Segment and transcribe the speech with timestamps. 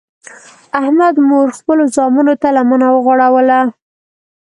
[0.71, 3.59] د احمد مور خپلو زمنو ته لمنه وغوړوله.